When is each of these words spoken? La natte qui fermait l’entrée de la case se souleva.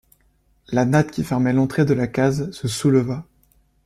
La 0.69 0.83
natte 0.83 1.11
qui 1.11 1.23
fermait 1.23 1.53
l’entrée 1.53 1.85
de 1.85 1.93
la 1.93 2.07
case 2.07 2.49
se 2.49 2.67
souleva. 2.67 3.27